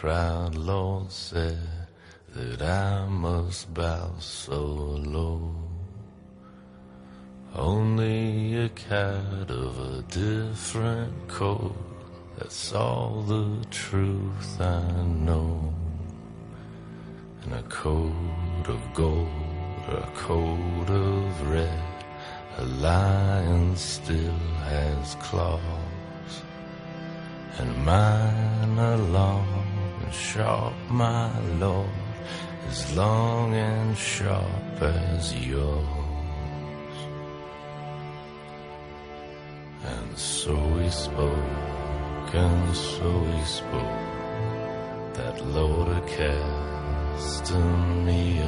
[0.00, 1.58] proud Lord said
[2.34, 5.54] that I must bow so low.
[7.54, 11.76] Only a cat of a different coat.
[12.38, 15.70] That's all the truth I know.
[17.42, 19.28] And a coat of gold
[19.86, 22.04] or a coat of red.
[22.56, 26.32] A lion still has claws.
[27.58, 29.69] And mine are long
[30.12, 31.88] sharp, my lord,
[32.68, 35.86] as long and sharp as yours.
[39.84, 44.00] And so he spoke, and so he spoke,
[45.14, 47.54] that Lord cast
[48.04, 48.40] me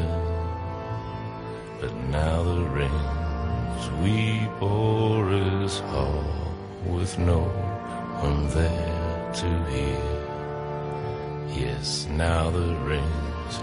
[1.82, 6.24] But now the rains we bore is hall
[6.86, 7.40] with no
[8.20, 10.21] one there to hear.
[11.48, 13.60] Yes, now the rains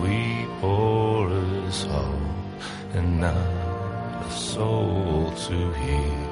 [0.00, 2.20] we pour us all,
[2.94, 6.31] and not a soul to hear.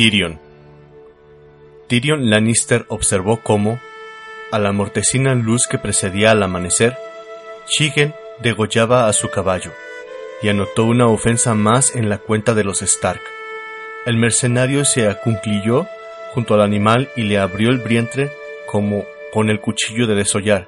[0.00, 0.40] Tyrion.
[1.86, 3.78] Tyrion Lannister observó cómo,
[4.50, 6.96] a la mortecina luz que precedía al amanecer,
[7.68, 9.72] Shigen degollaba a su caballo,
[10.40, 13.20] y anotó una ofensa más en la cuenta de los Stark.
[14.06, 15.86] El mercenario se acunclilló
[16.32, 18.32] junto al animal y le abrió el vientre
[18.64, 20.66] como con el cuchillo de desollar.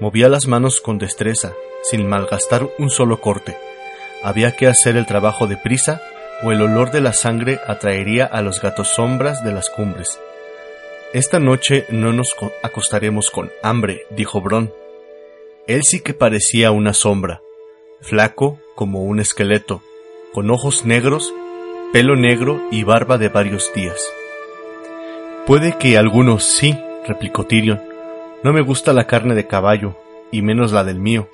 [0.00, 1.52] Movía las manos con destreza,
[1.82, 3.54] sin malgastar un solo corte.
[4.22, 6.00] Había que hacer el trabajo de prisa
[6.42, 10.20] o el olor de la sangre atraería a los gatos sombras de las cumbres.
[11.12, 14.72] Esta noche no nos acostaremos con hambre, dijo Bron.
[15.66, 17.42] Él sí que parecía una sombra,
[18.00, 19.82] flaco como un esqueleto,
[20.32, 21.32] con ojos negros,
[21.92, 24.02] pelo negro y barba de varios días.
[25.46, 27.82] Puede que algunos sí, replicó Tyrion.
[28.42, 29.96] No me gusta la carne de caballo,
[30.30, 31.28] y menos la del mío.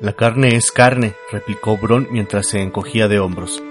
[0.00, 3.62] La carne es carne, replicó Bron mientras se encogía de hombros.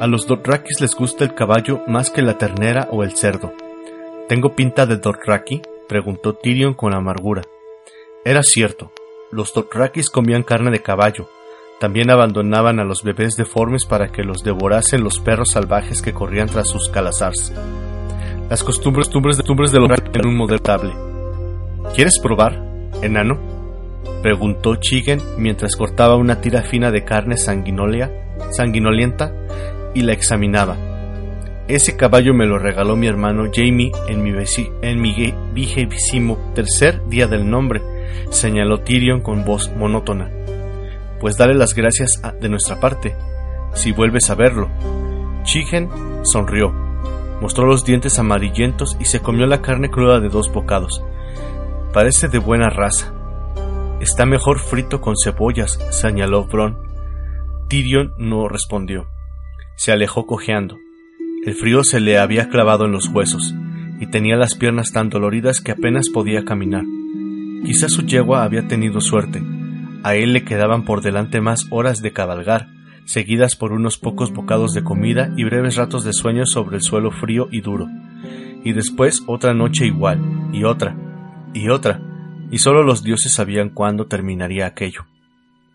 [0.00, 3.52] A los Dothrakis les gusta el caballo más que la ternera o el cerdo.
[4.28, 5.60] ¿Tengo pinta de Dothraki?
[5.88, 7.42] preguntó Tyrion con amargura.
[8.24, 8.92] Era cierto.
[9.32, 11.28] Los Dothrakis comían carne de caballo.
[11.80, 16.48] También abandonaban a los bebés deformes para que los devorasen los perros salvajes que corrían
[16.48, 17.52] tras sus calazars.
[18.48, 20.60] Las costumbres, costumbres de tumbres de los en un modelo
[21.96, 22.62] ¿Quieres probar,
[23.02, 23.36] enano?
[24.22, 29.32] preguntó Chigen mientras cortaba una tira fina de carne sanguinolenta
[29.94, 30.76] y la examinaba.
[31.68, 34.32] Ese caballo me lo regaló mi hermano Jamie en mi,
[34.80, 37.82] en mi vigésimo tercer día del nombre,
[38.30, 40.30] señaló Tyrion con voz monótona.
[41.20, 43.14] Pues dale las gracias de nuestra parte,
[43.74, 44.70] si vuelves a verlo.
[45.42, 45.90] Chigen
[46.22, 46.72] sonrió,
[47.42, 51.02] mostró los dientes amarillentos y se comió la carne cruda de dos bocados.
[51.92, 53.12] Parece de buena raza.
[54.00, 56.78] Está mejor frito con cebollas, señaló Bron.
[57.68, 59.06] Tyrion no respondió.
[59.78, 60.80] Se alejó cojeando.
[61.46, 63.54] El frío se le había clavado en los huesos,
[64.00, 66.82] y tenía las piernas tan doloridas que apenas podía caminar.
[67.64, 69.40] Quizás su yegua había tenido suerte.
[70.02, 72.66] A él le quedaban por delante más horas de cabalgar,
[73.04, 77.12] seguidas por unos pocos bocados de comida y breves ratos de sueño sobre el suelo
[77.12, 77.86] frío y duro.
[78.64, 80.96] Y después otra noche igual, y otra,
[81.54, 82.00] y otra,
[82.50, 85.06] y solo los dioses sabían cuándo terminaría aquello.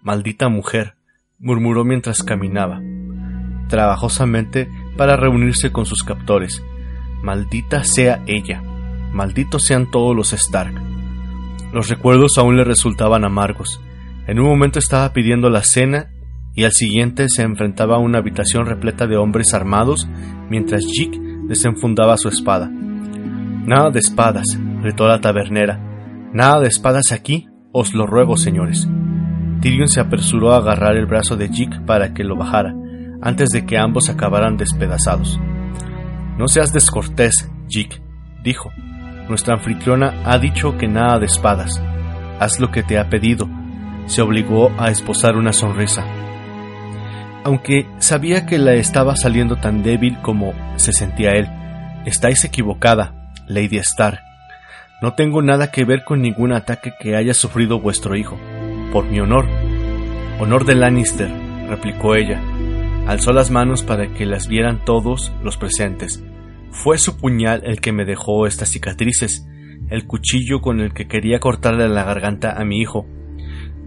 [0.02, 0.96] Maldita mujer,
[1.40, 2.82] murmuró mientras caminaba,
[3.68, 6.64] trabajosamente para reunirse con sus captores.
[7.22, 8.62] Maldita sea ella,
[9.12, 10.74] malditos sean todos los Stark.
[11.74, 13.82] Los recuerdos aún le resultaban amargos.
[14.28, 16.10] En un momento estaba pidiendo la cena
[16.56, 20.08] y al siguiente se enfrentaba a una habitación repleta de hombres armados
[20.50, 22.70] mientras Jick desenfundaba su espada.
[22.70, 24.46] Nada de espadas,
[24.82, 25.80] gritó la tabernera.
[26.34, 28.88] Nada de espadas aquí, os lo ruego, señores.
[29.62, 32.76] Tyrion se apresuró a agarrar el brazo de Jick para que lo bajara,
[33.24, 35.40] antes de que ambos acabaran despedazados.
[36.38, 38.02] No seas descortés, Jick,
[38.44, 38.70] dijo.
[39.30, 41.82] Nuestra anfitriona ha dicho que nada de espadas.
[42.40, 43.50] Haz lo que te ha pedido.
[44.08, 46.04] Se obligó a esposar una sonrisa.
[47.46, 51.48] Aunque sabía que la estaba saliendo tan débil como se sentía él.
[52.06, 54.20] Estáis equivocada, Lady Stark.
[55.02, 58.38] No tengo nada que ver con ningún ataque que haya sufrido vuestro hijo.
[58.92, 59.46] Por mi honor.
[60.40, 61.30] Honor de Lannister,
[61.70, 62.42] replicó ella.
[63.06, 66.24] Alzó las manos para que las vieran todos los presentes.
[66.72, 69.46] Fue su puñal el que me dejó estas cicatrices,
[69.90, 73.06] el cuchillo con el que quería cortarle la garganta a mi hijo.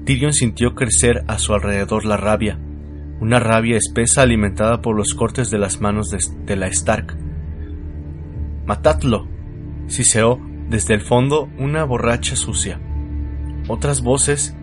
[0.04, 2.60] Tyrion sintió crecer a su alrededor la rabia,
[3.20, 7.16] una rabia espesa alimentada por los cortes de las manos de, la Stark.
[8.66, 9.26] Matadlo,
[9.86, 10.38] siseó
[10.68, 12.80] desde el fondo una borracha sucia.
[13.66, 14.54] Otras voces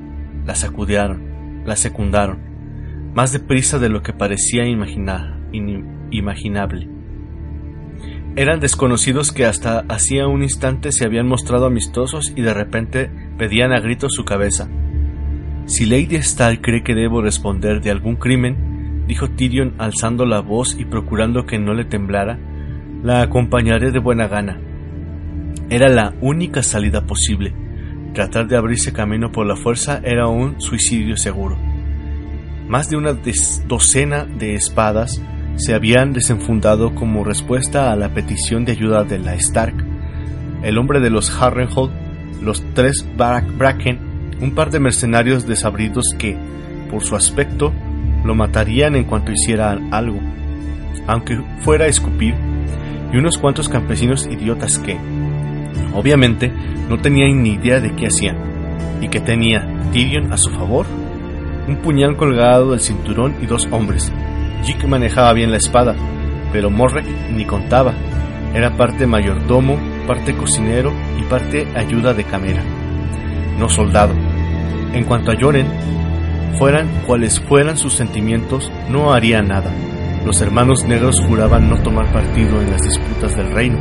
[0.46, 2.53] la sacudearon, la secundaron,
[3.13, 5.39] más deprisa de lo que parecía imaginar,
[6.12, 6.89] imaginable.
[8.36, 13.71] Eran desconocidos que hasta hacía un instante se habían mostrado amistosos y de repente pedían
[13.71, 14.68] a gritos su cabeza.
[15.65, 20.75] Si Lady Stark cree que debo responder de algún crimen, dijo Tyrion alzando la voz
[20.80, 22.39] y procurando que no le temblara,
[23.04, 24.60] la acompañaré de buena gana.
[25.69, 27.54] Era la única salida posible.
[28.13, 31.73] Tratar de abrirse camino por la fuerza era un suicidio seguro.
[32.68, 33.13] Más de una
[33.68, 35.21] docena de espadas
[35.56, 39.75] se habían desenfundado como respuesta a la petición de ayuda de la Stark.
[40.63, 41.92] El hombre de los Harrenhal,
[42.42, 44.00] los tres Bracken,
[44.42, 46.38] un par de mercenarios desabridos que,
[46.89, 47.74] por su aspecto,
[48.24, 50.19] lo matarían en cuanto hicieran algo,
[51.07, 52.33] aunque fuera a escupir,
[53.12, 54.98] y unos cuantos campesinos idiotas que,
[55.94, 56.51] Obviamente,
[56.89, 58.38] no tenían ni idea de qué hacían.
[59.01, 60.86] ¿Y que tenía Tyrion a su favor?
[61.68, 64.12] Un puñal colgado del cinturón y dos hombres.
[64.63, 65.95] Jick manejaba bien la espada,
[66.51, 67.94] pero Morrek ni contaba.
[68.54, 69.77] Era parte mayordomo,
[70.07, 72.63] parte cocinero y parte ayuda de camera.
[73.57, 74.13] No soldado.
[74.94, 75.68] En cuanto a Joren,
[76.57, 79.71] fueran cuales fueran sus sentimientos, no haría nada.
[80.25, 83.80] Los hermanos negros juraban no tomar partido en las disputas del reino.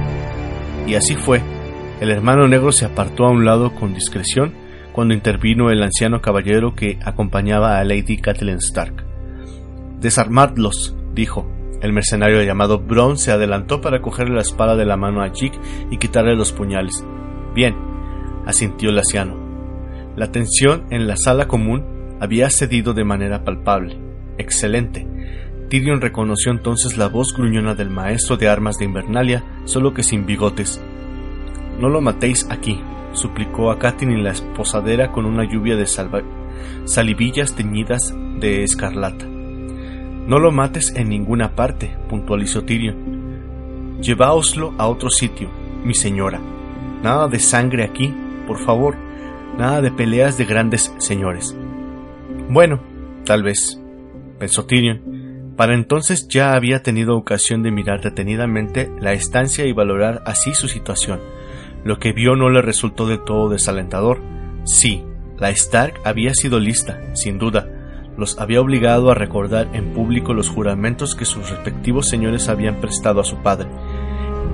[0.86, 1.42] Y así fue
[2.02, 4.52] el hermano negro se apartó a un lado con discreción
[4.92, 9.04] cuando intervino el anciano caballero que acompañaba a Lady Catelyn Stark.
[10.00, 11.50] Desarmadlos, dijo.
[11.80, 15.52] El mercenario llamado Bron se adelantó para cogerle la espada de la mano a Jick
[15.90, 17.04] y quitarle los puñales.
[17.54, 17.74] Bien,
[18.46, 19.36] asintió el anciano.
[20.14, 23.98] La tensión en la sala común había cedido de manera palpable.
[24.38, 25.08] Excelente.
[25.68, 30.26] Tyrion reconoció entonces la voz gruñona del maestro de armas de Invernalia, solo que sin
[30.26, 30.80] bigotes,
[31.78, 32.80] no lo matéis aquí,
[33.12, 35.86] suplicó a en la posadera con una lluvia de
[36.84, 39.26] salivillas teñidas de escarlata.
[39.26, 44.00] No lo mates en ninguna parte, puntualizó Tyrion.
[44.00, 45.50] Lleváoslo a otro sitio,
[45.84, 46.40] mi señora.
[47.02, 48.14] Nada de sangre aquí,
[48.46, 48.96] por favor.
[49.58, 51.56] Nada de peleas de grandes señores.
[52.48, 52.80] Bueno,
[53.24, 53.80] tal vez,
[54.38, 55.54] pensó Tyrion.
[55.56, 60.66] Para entonces ya había tenido ocasión de mirar detenidamente la estancia y valorar así su
[60.66, 61.20] situación
[61.84, 64.20] lo que vio no le resultó de todo desalentador.
[64.64, 65.04] Sí,
[65.38, 67.66] la Stark había sido lista, sin duda.
[68.16, 73.20] Los había obligado a recordar en público los juramentos que sus respectivos señores habían prestado
[73.20, 73.68] a su padre.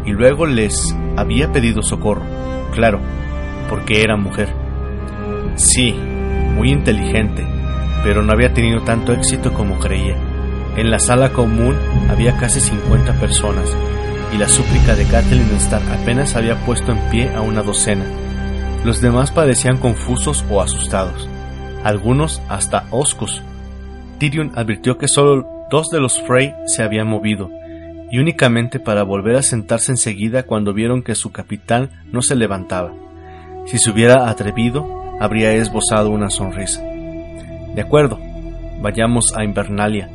[0.07, 2.23] Y luego les había pedido socorro.
[2.73, 3.01] Claro,
[3.69, 4.49] porque era mujer.
[5.57, 5.95] Sí,
[6.55, 7.47] muy inteligente,
[8.05, 10.17] pero no había tenido tanto éxito como creía.
[10.77, 11.77] En la sala común
[12.09, 13.77] había casi 50 personas,
[14.33, 18.05] y la súplica de Kathleen Stark apenas había puesto en pie a una docena.
[18.85, 21.29] Los demás parecían confusos o asustados,
[21.85, 23.43] algunos hasta oscos.
[24.19, 27.51] Tyrion advirtió que solo dos de los Frey se habían movido,
[28.11, 32.93] y únicamente para volver a sentarse enseguida cuando vieron que su capitán no se levantaba.
[33.67, 34.87] Si se hubiera atrevido,
[35.21, 36.83] habría esbozado una sonrisa.
[36.83, 38.19] De acuerdo,
[38.81, 40.09] vayamos a Invernalia,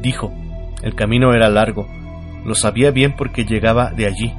[0.00, 0.32] Dijo,
[0.82, 1.86] el camino era largo,
[2.44, 4.34] lo sabía bien porque llegaba de allí,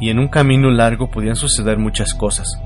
[0.00, 2.60] y en un camino largo podían suceder muchas cosas.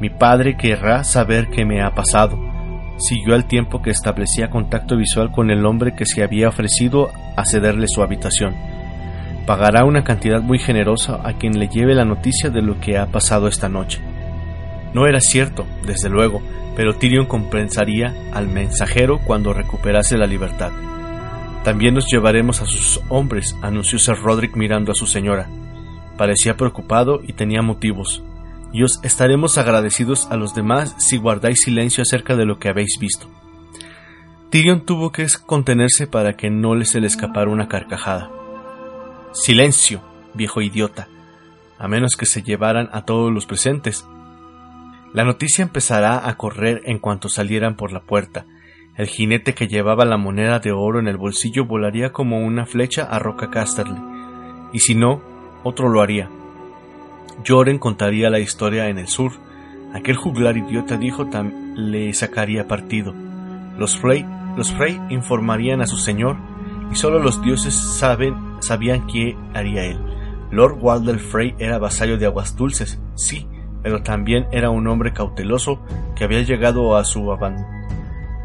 [0.00, 2.38] Mi padre querrá saber qué me ha pasado.
[2.98, 7.44] Siguió al tiempo que establecía contacto visual con el hombre que se había ofrecido a
[7.44, 8.54] cederle su habitación.
[9.46, 13.06] Pagará una cantidad muy generosa a quien le lleve la noticia de lo que ha
[13.06, 14.00] pasado esta noche.
[14.92, 16.42] No era cierto, desde luego,
[16.74, 20.72] pero Tyrion compensaría al mensajero cuando recuperase la libertad.
[21.66, 25.48] También nos llevaremos a sus hombres, anunció Sir Roderick mirando a su señora.
[26.16, 28.22] Parecía preocupado y tenía motivos.
[28.72, 33.00] Y os estaremos agradecidos a los demás si guardáis silencio acerca de lo que habéis
[33.00, 33.28] visto.
[34.48, 38.30] Tyrion tuvo que contenerse para que no se le escapara una carcajada.
[39.32, 40.02] Silencio,
[40.34, 41.08] viejo idiota,
[41.80, 44.06] a menos que se llevaran a todos los presentes,
[45.12, 48.46] la noticia empezará a correr en cuanto salieran por la puerta.
[48.96, 53.02] El jinete que llevaba la moneda de oro en el bolsillo volaría como una flecha
[53.02, 54.00] a Roca Casterly,
[54.72, 55.20] y si no,
[55.64, 56.30] otro lo haría.
[57.46, 59.32] Joren contaría la historia en el sur.
[59.92, 61.28] Aquel juglar idiota dijo
[61.74, 63.14] le sacaría partido.
[63.76, 64.24] Los Frey,
[64.56, 66.38] los Frey informarían a su señor,
[66.90, 69.98] y solo los dioses saben, sabían qué haría él.
[70.50, 73.46] Lord Walder Frey era vasallo de aguas dulces, sí,
[73.82, 75.80] pero también era un hombre cauteloso
[76.14, 77.30] que había llegado a su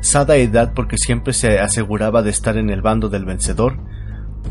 [0.02, 3.78] avanzada edad porque siempre se aseguraba de estar en el bando del vencedor.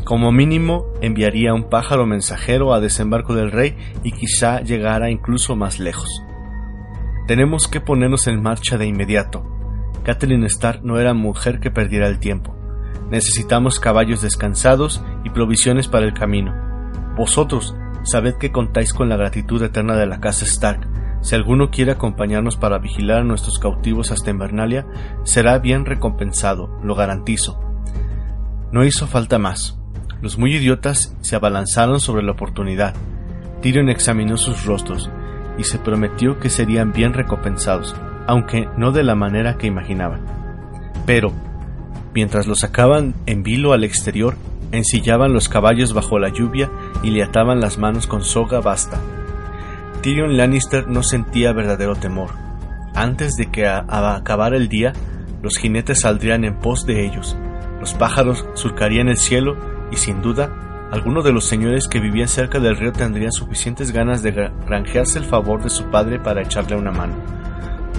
[0.05, 5.77] Como mínimo enviaría un pájaro mensajero a desembarco del rey y quizá llegara incluso más
[5.77, 6.09] lejos.
[7.27, 9.43] Tenemos que ponernos en marcha de inmediato.
[10.03, 12.55] Catherine Starr no era mujer que perdiera el tiempo.
[13.09, 16.55] Necesitamos caballos descansados y provisiones para el camino.
[17.17, 20.90] Vosotros, Sabed que contáis con la gratitud eterna de la casa Stark.
[21.21, 24.87] Si alguno quiere acompañarnos para vigilar a nuestros cautivos hasta Invernalia,
[25.23, 27.59] será bien recompensado, lo garantizo.
[28.71, 29.77] No hizo falta más.
[30.21, 32.95] Los muy idiotas se abalanzaron sobre la oportunidad.
[33.61, 35.09] Tyrion examinó sus rostros
[35.57, 37.95] y se prometió que serían bien recompensados,
[38.27, 40.25] aunque no de la manera que imaginaban.
[41.05, 41.31] Pero,
[42.13, 44.35] mientras los sacaban en vilo al exterior,
[44.71, 46.71] ensillaban los caballos bajo la lluvia
[47.03, 48.99] y le ataban las manos con soga basta.
[50.01, 52.31] Tyrion Lannister no sentía verdadero temor.
[52.95, 54.93] Antes de que acabara el día,
[55.41, 57.37] los jinetes saldrían en pos de ellos,
[57.81, 59.57] los pájaros surcarían el cielo
[59.91, 64.21] y sin duda, algunos de los señores que vivían cerca del río tendrían suficientes ganas
[64.21, 67.15] de granjearse el favor de su padre para echarle una mano.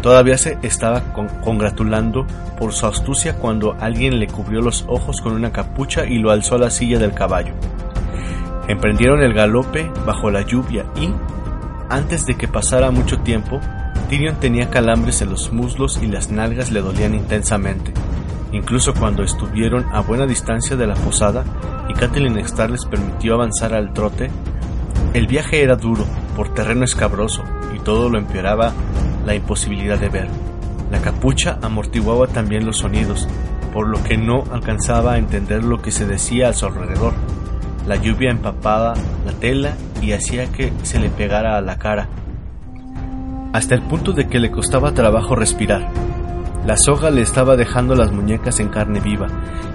[0.02, 1.02] Todavía se estaba
[1.42, 2.26] congratulando
[2.59, 6.56] por su astucia cuando alguien le cubrió los ojos con una capucha y lo alzó
[6.56, 7.54] a la silla del caballo.
[8.68, 11.09] Emprendieron el galope bajo la lluvia y,
[11.93, 13.61] antes de que pasara mucho tiempo,
[14.09, 17.93] Tyrion tenía calambres en los muslos y las nalgas le dolían intensamente.
[18.51, 21.45] Incluso cuando estuvieron a buena distancia de la posada
[21.91, 24.31] y Catelyn Starr les permitió avanzar al trote,
[25.13, 27.43] el viaje era duro, por terreno escabroso,
[27.77, 28.73] y todo lo empeoraba
[29.27, 30.29] la imposibilidad de ver.
[30.91, 33.29] La capucha amortiguaba también los sonidos,
[33.75, 37.13] por lo que no alcanzaba a entender lo que se decía a su alrededor.
[37.87, 38.95] La lluvia empapaba
[39.27, 42.09] la tela y hacía que se le pegara a la cara,
[43.52, 45.88] hasta el punto de que le costaba trabajo respirar.
[46.66, 49.26] La soga le estaba dejando las muñecas en carne viva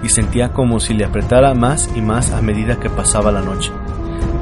[0.02, 3.70] y sentía como si le apretara más y más a medida que pasaba la noche.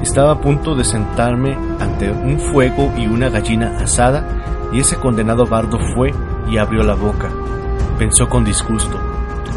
[0.02, 4.24] Estaba a punto de sentarme ante un fuego y una gallina asada
[4.72, 6.14] y ese condenado bardo fue
[6.48, 7.30] y abrió la boca.
[7.98, 8.98] Pensó con disgusto.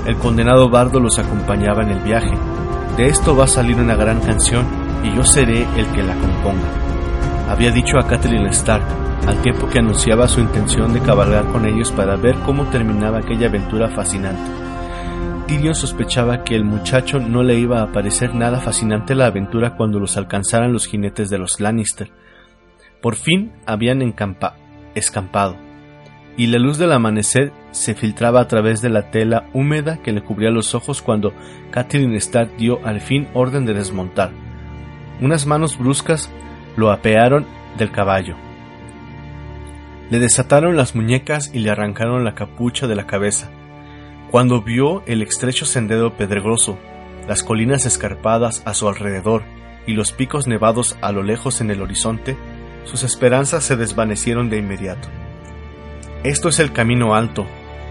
[0.06, 2.34] El condenado bardo los acompañaba en el viaje.
[2.98, 4.66] De esto va a salir una gran canción
[5.04, 6.68] y yo seré el que la componga.
[7.50, 8.84] Había dicho a Kathleen Stark,
[9.28, 13.48] al tiempo que anunciaba su intención de cabalgar con ellos para ver cómo terminaba aquella
[13.48, 14.42] aventura fascinante.
[15.48, 20.00] Tyrion sospechaba que el muchacho no le iba a parecer nada fascinante la aventura cuando
[20.00, 22.12] los alcanzaran los jinetes de los Lannister.
[23.02, 24.02] Por fin habían
[24.94, 25.56] escampado,
[26.38, 30.22] y la luz del amanecer se filtraba a través de la tela húmeda que le
[30.22, 31.34] cubría los ojos cuando
[31.72, 34.49] Catherine Stark dio al fin orden de desmontar.
[35.22, 36.30] Unas manos bruscas
[36.78, 37.46] lo apearon
[37.78, 38.36] del caballo.
[40.10, 43.50] Le desataron las muñecas y le arrancaron la capucha de la cabeza.
[44.32, 46.80] Cuando vio el estrecho sendero pedregoso,
[47.28, 49.44] las colinas escarpadas a su alrededor
[49.86, 52.38] y los picos nevados a lo lejos en el horizonte,
[52.86, 55.10] sus esperanzas se desvanecieron de inmediato.
[56.24, 57.46] Esto es el camino alto,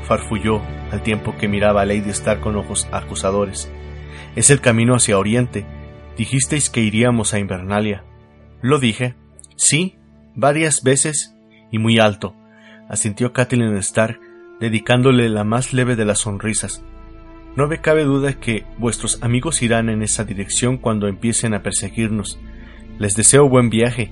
[0.06, 3.70] farfulló al tiempo que miraba a Lady Stark con ojos acusadores.
[4.34, 5.66] Es el camino hacia Oriente.
[6.18, 8.04] Dijisteis que iríamos a Invernalia.
[8.60, 9.14] Lo dije.
[9.56, 9.96] Sí,
[10.34, 11.34] varias veces
[11.70, 12.34] y muy alto,
[12.88, 14.20] asintió Catelyn Stark,
[14.60, 16.82] dedicándole la más leve de las sonrisas.
[17.56, 22.38] No me cabe duda que vuestros amigos irán en esa dirección cuando empiecen a perseguirnos.
[22.98, 24.10] Les deseo buen viaje.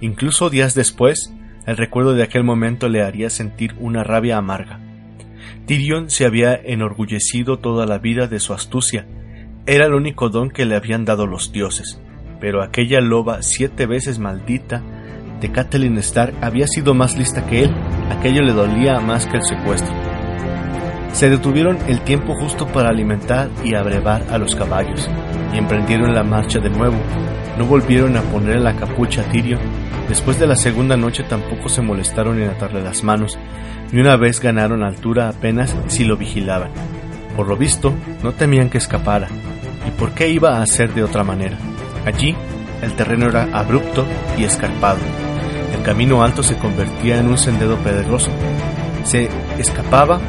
[0.00, 1.32] Incluso días después,
[1.66, 4.80] el recuerdo de aquel momento le haría sentir una rabia amarga.
[5.66, 9.06] Tyrion se había enorgullecido toda la vida de su astucia.
[9.70, 12.00] Era el único don que le habían dado los dioses.
[12.40, 14.82] Pero aquella loba siete veces maldita
[15.40, 17.70] de Catelyn Stark había sido más lista que él.
[18.10, 19.94] Aquello le dolía más que el secuestro.
[21.12, 25.08] Se detuvieron el tiempo justo para alimentar y abrevar a los caballos,
[25.54, 26.96] y emprendieron la marcha de nuevo.
[27.56, 29.60] No volvieron a poner la capucha a Tyrion.
[30.08, 33.38] Después de la segunda noche tampoco se molestaron en atarle las manos,
[33.92, 36.72] ni una vez ganaron altura apenas si lo vigilaban.
[37.36, 39.28] Por lo visto, no temían que escapara.
[39.86, 41.58] ¿Y por qué iba a ser de otra manera?
[42.04, 42.34] Allí,
[42.82, 44.06] el terreno era abrupto
[44.38, 45.00] y escarpado.
[45.74, 48.30] El camino alto se convertía en un sendero pedregoso.
[49.04, 50.20] Se escapaba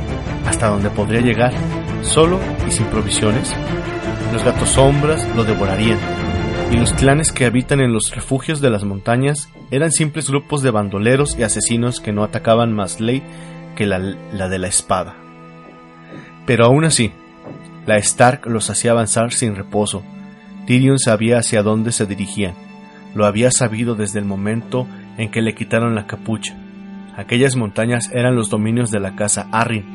[0.45, 1.53] hasta donde podría llegar,
[2.01, 3.53] solo y sin provisiones.
[4.33, 5.99] Los gatos sombras lo devorarían,
[6.71, 10.71] y los clanes que habitan en los refugios de las montañas eran simples grupos de
[10.71, 13.21] bandoleros y asesinos que no atacaban más ley
[13.75, 15.15] que la, la de la espada.
[16.45, 17.11] Pero aún así,
[17.85, 20.03] la Stark los hacía avanzar sin reposo.
[20.67, 22.53] Tyrion sabía hacia dónde se dirigían.
[23.15, 26.55] Lo había sabido desde el momento en que le quitaron la capucha.
[27.17, 29.85] Aquellas montañas eran los dominios de la casa Arryn,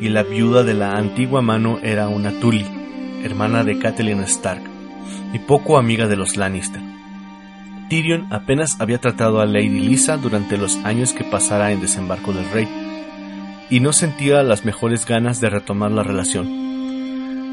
[0.00, 2.66] y la viuda de la antigua mano era una Tully,
[3.24, 4.62] hermana de Catelyn Stark,
[5.32, 6.82] y poco amiga de los Lannister.
[7.88, 12.48] Tyrion apenas había tratado a Lady Lisa durante los años que pasara en desembarco del
[12.50, 12.68] rey,
[13.70, 16.71] y no sentía las mejores ganas de retomar la relación.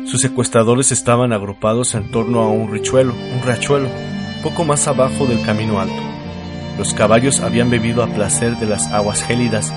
[0.09, 3.87] Sus secuestradores estaban agrupados en torno a un richuelo, un riachuelo,
[4.41, 6.01] poco más abajo del camino alto.
[6.79, 9.71] Los caballos habían bebido a placer de las aguas gélidas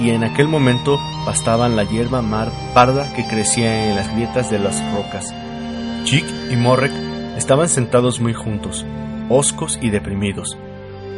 [0.00, 4.60] y en aquel momento bastaban la hierba mar parda que crecía en las grietas de
[4.60, 5.34] las rocas.
[6.04, 6.92] Chick y Morrek
[7.36, 8.86] estaban sentados muy juntos,
[9.28, 10.56] hoscos y deprimidos.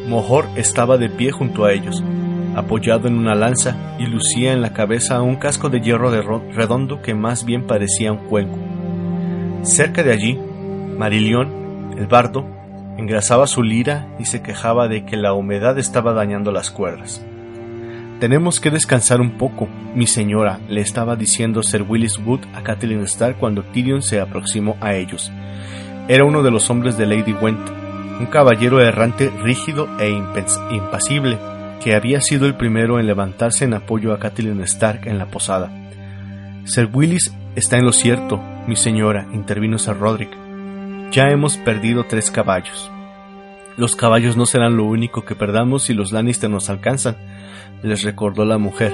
[0.09, 2.03] Mohor estaba de pie junto a ellos,
[2.57, 7.03] apoyado en una lanza y lucía en la cabeza un casco de hierro de redondo
[7.03, 8.59] que más bien parecía un cuenco.
[9.63, 10.39] Cerca de allí,
[10.99, 12.47] Marilión, el bardo,
[12.99, 17.25] engrasaba su lira y se quejaba de que la humedad estaba dañando las cuerdas.
[18.21, 23.03] Tenemos que descansar un poco, mi señora, le estaba diciendo Sir Willis Wood a Catelyn
[23.03, 25.33] Stark cuando Tyrion se aproximó a ellos.
[26.09, 27.59] Era uno de los hombres de Lady Went,
[28.21, 30.11] un caballero errante rígido e
[30.71, 31.39] impasible,
[31.85, 35.71] que había sido el primero en levantarse en apoyo a Catelyn Stark en la posada.
[36.65, 40.35] Sir Willis está en lo cierto, mi señora, intervino Sir Roderick.
[41.11, 42.91] Ya hemos perdido tres caballos.
[43.77, 47.17] Los caballos no serán lo único que perdamos si los Lannister nos alcanzan,
[47.83, 48.91] les recordó la mujer.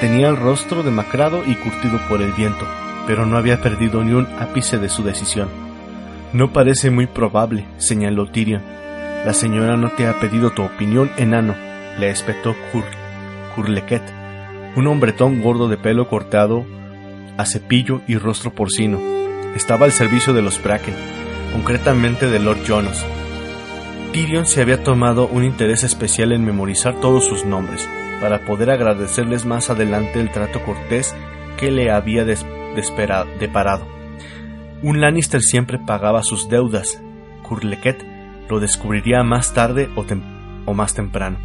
[0.00, 2.68] Tenía el rostro demacrado y curtido por el viento,
[3.08, 5.48] pero no había perdido ni un ápice de su decisión.
[6.32, 8.62] No parece muy probable, señaló Tyrion.
[9.24, 11.54] La señora no te ha pedido tu opinión, enano,
[11.98, 12.84] le espetó Cur
[13.54, 14.02] Curlequet,
[14.76, 16.64] un hombretón gordo de pelo cortado
[17.36, 19.00] a cepillo y rostro porcino.
[19.54, 20.94] Estaba al servicio de los Bracken,
[21.52, 23.04] concretamente de Lord Jonas,
[24.14, 27.88] Tyrion se había tomado un interés especial en memorizar todos sus nombres,
[28.20, 31.12] para poder agradecerles más adelante el trato cortés
[31.56, 33.88] que le había deparado.
[34.82, 37.02] Un Lannister siempre pagaba sus deudas.
[37.42, 38.13] Curlequet
[38.48, 39.88] lo descubriría más tarde
[40.66, 41.38] o, más temprano.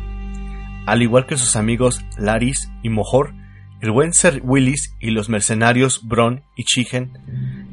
[0.85, 3.33] Al igual que sus amigos Laris y Mohor,
[3.81, 7.13] el buen Sir Willis y los mercenarios Bron y Chigen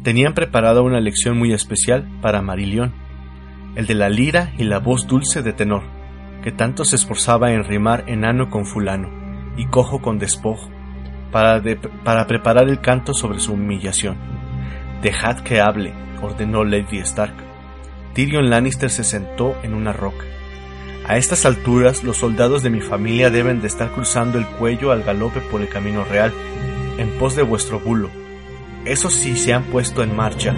[0.02, 3.06] tenían preparada una lección muy especial para Marilión
[3.76, 5.82] el de la lira y la voz dulce de tenor,
[6.42, 9.10] que tanto se esforzaba en rimar enano con fulano
[9.56, 10.70] y cojo con despojo,
[11.30, 11.62] para,
[12.02, 14.16] para preparar el canto sobre su humillación.
[15.02, 17.45] Dejad que hable, ordenó Lady Stark.
[18.16, 20.24] Tyrion Lannister se sentó en una roca.
[21.06, 25.02] A estas alturas los soldados de mi familia deben de estar cruzando el cuello al
[25.02, 26.32] galope por el camino real,
[26.96, 28.08] en pos de vuestro bulo.
[28.86, 30.54] Esos sí se han puesto en marcha,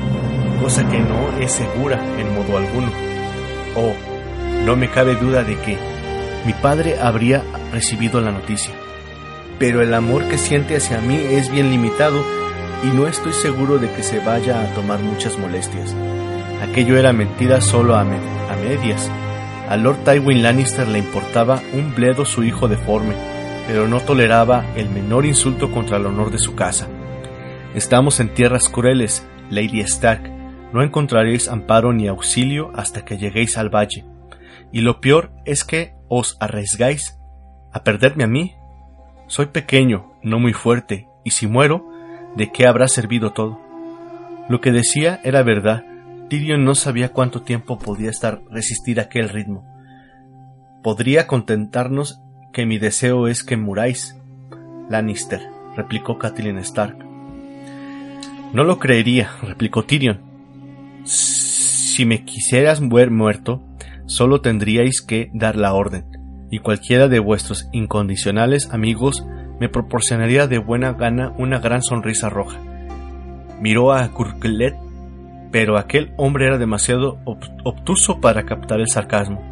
[0.63, 2.93] cosa que no es segura en modo alguno.
[3.75, 3.93] Oh,
[4.65, 5.77] no me cabe duda de que
[6.47, 7.43] mi padre habría
[7.73, 8.73] recibido la noticia.
[9.59, 12.25] Pero el amor que siente hacia mí es bien limitado
[12.85, 15.93] y no estoy seguro de que se vaya a tomar muchas molestias.
[16.63, 19.11] Aquello era mentira solo a, medias.
[19.69, 23.15] A Lord Tywin Lannister le importaba un bledo su hijo deforme,
[23.67, 26.89] pero no toleraba el menor insulto contra el honor de su casa.
[27.75, 30.39] Estamos en tierras crueles, Lady Stark,
[30.73, 34.05] no encontraréis amparo ni auxilio hasta que lleguéis al valle.
[34.73, 37.19] Y lo peor es que os arriesgáis
[37.73, 38.55] a perderme a mí.
[39.27, 41.87] Soy pequeño, no muy fuerte, y si muero,
[42.37, 43.61] ¿de qué habrá servido todo?
[44.49, 45.85] Lo que decía era verdad.
[46.29, 49.65] Tyrion no sabía cuánto tiempo podía estar resistir aquel ritmo.
[50.83, 52.21] Podría contentarnos
[52.53, 54.17] que mi deseo es que muráis,
[54.91, 55.41] Lannister,
[55.77, 56.99] replicó Catelyn Stark.
[58.53, 60.21] No lo creería, replicó Tyrion.
[61.05, 63.63] Si me quisieras ver muerto,
[64.07, 66.05] solo tendríais que dar la orden,
[66.51, 69.25] y cualquiera de vuestros incondicionales amigos
[69.61, 72.59] me proporcionaría de buena gana una gran sonrisa roja.
[73.61, 74.77] Miró a Kurklet,
[75.51, 79.43] pero aquel hombre era demasiado obtuso para captar el sarcasmo.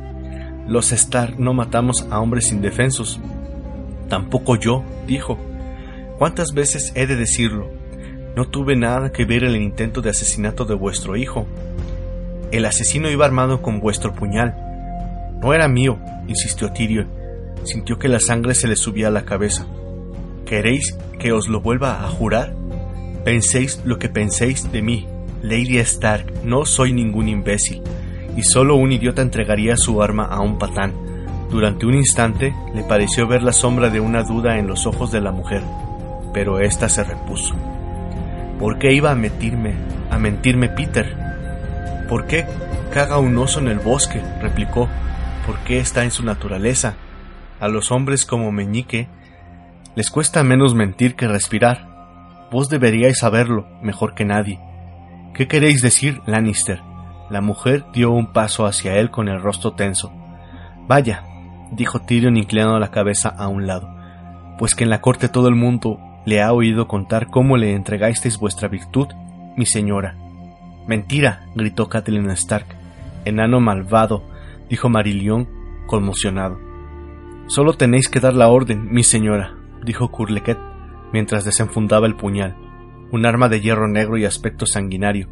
[0.68, 3.20] Los Stark no matamos a hombres indefensos.
[4.08, 5.38] Tampoco yo, dijo.
[6.18, 7.70] ¿Cuántas veces he de decirlo?
[8.34, 11.46] No tuve nada que ver en el intento de asesinato de vuestro hijo.
[12.52, 14.54] El asesino iba armado con vuestro puñal.
[15.40, 17.08] No era mío, insistió Tyrion.
[17.64, 19.66] Sintió que la sangre se le subía a la cabeza.
[20.44, 22.54] ¿Queréis que os lo vuelva a jurar?
[23.24, 25.06] Penséis lo que penséis de mí,
[25.46, 27.80] Lady Stark, no soy ningún imbécil,
[28.36, 30.92] y solo un idiota entregaría su arma a un patán.
[31.50, 35.20] Durante un instante le pareció ver la sombra de una duda en los ojos de
[35.20, 35.62] la mujer,
[36.34, 37.54] pero ésta se repuso.
[38.58, 39.74] ¿Por qué iba a mentirme,
[40.10, 41.16] a mentirme Peter?
[42.08, 42.44] ¿Por qué
[42.92, 44.20] caga un oso en el bosque?
[44.42, 44.88] replicó.
[45.46, 46.96] ¿Por qué está en su naturaleza?
[47.60, 49.08] A los hombres como Meñique
[49.94, 52.48] les cuesta menos mentir que respirar.
[52.50, 54.58] Vos deberíais saberlo mejor que nadie.
[55.36, 56.80] ¿Qué queréis decir, Lannister?
[57.28, 60.10] La mujer dio un paso hacia él con el rostro tenso.
[60.88, 61.24] Vaya,
[61.72, 63.86] dijo Tyrion inclinando la cabeza a un lado,
[64.58, 68.38] pues que en la corte todo el mundo le ha oído contar cómo le entregasteis
[68.38, 69.08] vuestra virtud,
[69.56, 70.16] mi señora.
[70.86, 72.66] Mentira, gritó Catelyn Stark.
[73.26, 74.24] Enano malvado,
[74.70, 75.48] dijo Marilión,
[75.86, 76.58] conmocionado.
[77.48, 79.52] Solo tenéis que dar la orden, mi señora
[79.86, 80.58] dijo Curlequet
[81.12, 82.56] mientras desenfundaba el puñal,
[83.12, 85.28] un arma de hierro negro y aspecto sanguinario,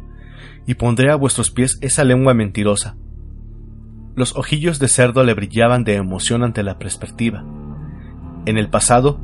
[0.65, 2.95] y pondré a vuestros pies esa lengua mentirosa.
[4.15, 7.43] Los ojillos de cerdo le brillaban de emoción ante la perspectiva.
[8.45, 9.19] En el pasado,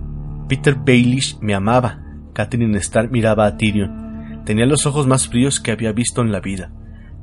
[0.49, 2.01] Peter Baelish me amaba.
[2.33, 4.43] Catherine Starr miraba a Tyrion.
[4.45, 6.73] Tenía los ojos más fríos que había visto en la vida.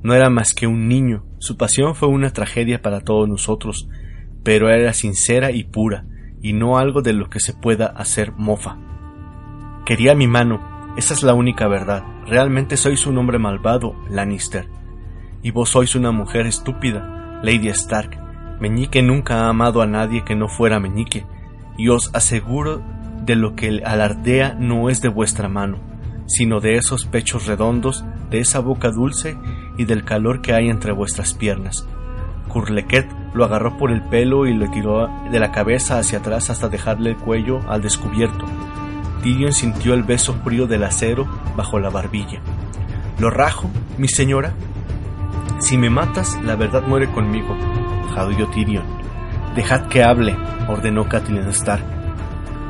[0.03, 1.27] No era más que un niño.
[1.39, 3.89] Su pasión fue una tragedia para todos nosotros,
[4.45, 6.07] pero era sincera y pura,
[6.41, 8.79] y no algo de lo que se pueda hacer mofa.
[9.85, 12.03] Quería mi mano, esa es la única verdad.
[12.27, 14.69] Realmente sois un hombre malvado, Lannister.
[15.45, 18.19] Y vos sois una mujer estúpida, Lady Stark.
[18.59, 21.25] Meñique nunca ha amado a nadie que no fuera Meñique,
[21.77, 22.83] y os aseguro
[23.25, 25.79] de lo que alardea no es de vuestra mano,
[26.27, 29.39] sino de esos pechos redondos, de esa boca dulce
[29.77, 31.87] y del calor que hay entre vuestras piernas.
[32.49, 36.69] Curlequet lo agarró por el pelo y le tiró de la cabeza hacia atrás hasta
[36.69, 38.47] dejarle el cuello al descubierto.
[39.23, 41.27] Tyrion sintió el beso frío del acero
[41.57, 42.41] bajo la barbilla.
[43.19, 44.53] ¿Lo rajo, mi señora?
[45.59, 47.57] Si me matas, la verdad muere conmigo,
[48.15, 48.85] jadeó Tyrion.
[49.57, 50.37] Dejad que hable,
[50.69, 51.85] ordenó Catelyn Stark.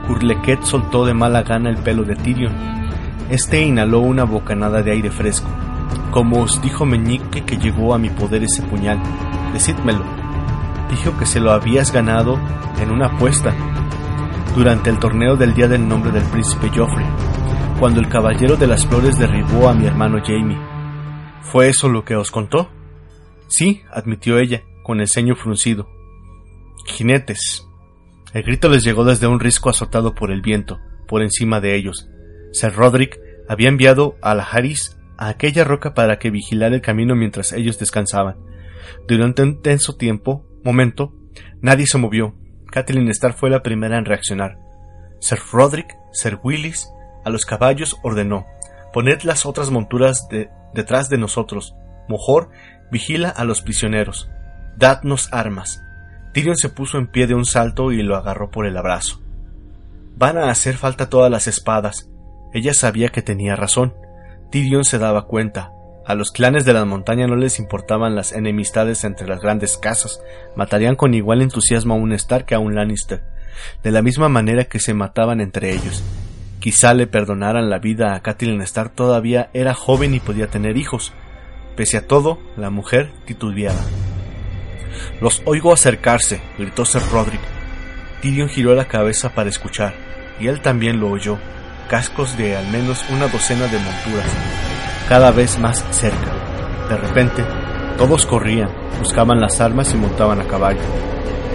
[0.07, 2.55] Curlequet soltó de mala gana el pelo de Tyrion.
[3.29, 5.49] Este inhaló una bocanada de aire fresco.
[6.11, 8.99] Como os dijo Meñique que llegó a mi poder ese puñal,
[9.53, 10.05] decídmelo,
[10.91, 12.39] dijo que se lo habías ganado
[12.81, 13.53] en una apuesta
[14.55, 17.07] durante el torneo del día del nombre del príncipe Joffrey,
[17.79, 20.59] cuando el caballero de las flores derribó a mi hermano Jamie.
[21.43, 22.71] ¿Fue eso lo que os contó?
[23.49, 25.89] Sí, admitió ella, con el ceño fruncido.
[26.87, 27.67] Jinetes.
[28.35, 32.09] El grito les llegó desde un risco azotado por el viento, por encima de ellos.
[32.53, 37.17] Sir Roderick había enviado a la Harris a aquella roca para que vigilara el camino
[37.17, 38.37] mientras ellos descansaban.
[39.07, 41.13] Durante un tenso tiempo, momento,
[41.61, 42.35] nadie se movió.
[42.71, 44.59] Kathleen Starr fue la primera en reaccionar.
[45.21, 46.93] Sir Roderick, Sir Willis,
[47.25, 48.47] a los caballos ordenó:
[48.93, 50.29] Poned las otras monturas
[50.75, 51.75] detrás de nosotros.
[52.09, 52.51] Mejor,
[52.91, 54.31] vigila a los prisioneros.
[54.77, 55.83] Dadnos armas.
[56.33, 59.21] Tyrion se puso en pie de un salto y lo agarró por el abrazo.
[60.17, 62.09] Van a hacer falta todas las espadas.
[62.53, 63.95] Ella sabía que tenía razón.
[64.51, 65.73] Tyrion se daba cuenta.
[66.09, 70.23] A los clanes de la montaña no les importaban las enemistades entre las grandes casas,
[70.57, 73.23] matarían con igual entusiasmo a un Stark que a un Lannister,
[73.83, 76.03] de la misma manera que se mataban entre ellos.
[76.61, 81.13] Quizá le perdonaran la vida a Catelyn Stark todavía era joven y podía tener hijos.
[81.77, 83.85] Pese a todo, la mujer titubeaba.
[85.21, 87.43] Los oigo acercarse, gritó Sir Roderick.
[88.23, 89.93] Tyrion giró la cabeza para escuchar,
[90.41, 91.37] y él también lo oyó,
[91.91, 94.68] cascos de al menos una docena de monturas,
[95.09, 96.31] cada vez más cerca.
[96.89, 97.43] De repente,
[97.97, 100.81] todos corrían, buscaban las armas y montaban a caballo.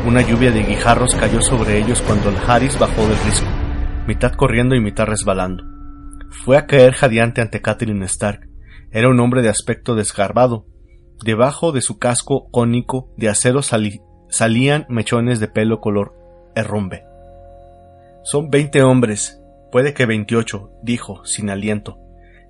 [0.07, 3.47] Una lluvia de guijarros cayó sobre ellos cuando el Harris bajó del risco,
[4.07, 5.63] mitad corriendo y mitad resbalando.
[6.31, 8.49] fue a caer jadeante ante Catherine Stark.
[8.91, 10.65] Era un hombre de aspecto desgarbado.
[11.23, 16.15] Debajo de su casco cónico de acero salían mechones de pelo color
[16.55, 17.05] herrumbe.
[18.23, 19.39] Son veinte hombres,
[19.71, 22.02] puede que veintiocho, dijo, sin aliento.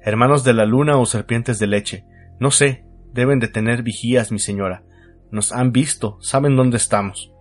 [0.03, 2.05] Hermanos de la luna o serpientes de leche.
[2.39, 4.83] No sé, deben de tener vigías, mi señora.
[5.31, 7.31] Nos han visto, saben dónde estamos.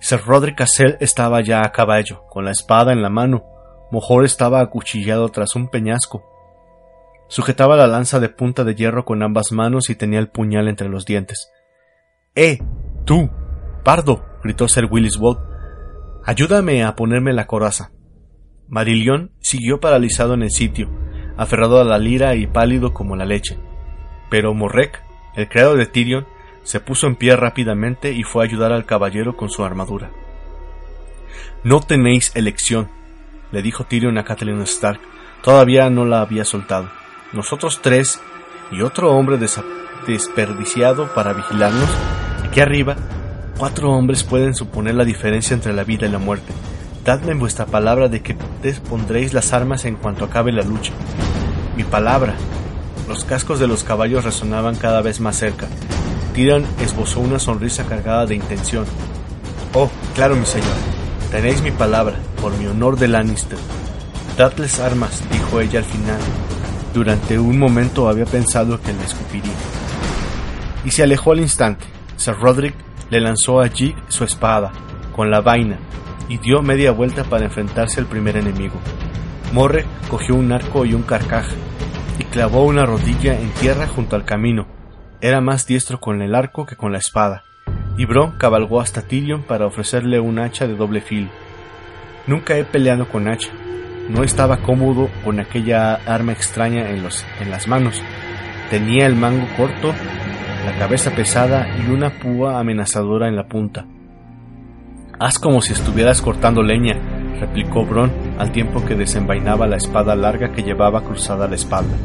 [0.00, 3.44] Sir Roderick Cassell estaba ya a caballo, con la espada en la mano.
[3.90, 6.24] Mojor estaba acuchillado tras un peñasco.
[7.28, 10.88] Sujetaba la lanza de punta de hierro con ambas manos y tenía el puñal entre
[10.88, 11.50] los dientes.
[12.34, 12.58] ¡Eh!
[13.04, 13.30] ¡Tú!
[13.84, 14.24] ¡Pardo!
[14.42, 15.40] gritó Sir Willis Walt.
[16.24, 17.92] Ayúdame a ponerme la coraza.
[18.68, 20.90] Marilión siguió paralizado en el sitio,
[21.38, 23.56] aferrado a la lira y pálido como la leche.
[24.28, 25.02] Pero Morrek,
[25.34, 26.26] el criado de Tyrion,
[26.64, 30.10] se puso en pie rápidamente y fue a ayudar al caballero con su armadura.
[31.64, 32.90] No tenéis elección,
[33.52, 35.00] le dijo Tyrion a Catelyn Stark.
[35.42, 36.90] Todavía no la había soltado.
[37.32, 38.20] Nosotros tres
[38.70, 39.38] y otro hombre
[40.06, 41.88] desperdiciado para vigilarnos,
[42.44, 42.96] aquí arriba,
[43.56, 46.52] cuatro hombres pueden suponer la diferencia entre la vida y la muerte.
[47.08, 50.92] Dadme vuestra palabra de que despondréis las armas en cuanto acabe la lucha.
[51.74, 52.34] Mi palabra.
[53.08, 55.68] Los cascos de los caballos resonaban cada vez más cerca.
[56.34, 58.84] Tyrion esbozó una sonrisa cargada de intención.
[59.72, 60.68] Oh, claro, mi señor.
[61.30, 63.58] Tenéis mi palabra, por mi honor de Lannister.
[64.36, 66.20] Dadles armas, dijo ella al final.
[66.92, 69.54] Durante un momento había pensado que le escupiría.
[70.84, 71.86] Y se alejó al instante.
[72.18, 72.74] Sir Roderick
[73.08, 74.72] le lanzó a Jig su espada,
[75.16, 75.78] con la vaina,
[76.28, 78.76] y dio media vuelta para enfrentarse al primer enemigo.
[79.52, 81.46] Morre cogió un arco y un carcaj,
[82.18, 84.66] y clavó una rodilla en tierra junto al camino.
[85.20, 87.44] Era más diestro con el arco que con la espada,
[87.96, 91.30] y Bron cabalgó hasta Tyrion para ofrecerle un hacha de doble filo.
[92.26, 93.50] Nunca he peleado con hacha.
[94.08, 98.02] No estaba cómodo con aquella arma extraña en, los, en las manos.
[98.70, 99.94] Tenía el mango corto,
[100.64, 103.86] la cabeza pesada y una púa amenazadora en la punta.
[105.20, 106.94] Haz como si estuvieras cortando leña,
[107.40, 111.96] replicó Bron al tiempo que desenvainaba la espada larga que llevaba cruzada la espalda.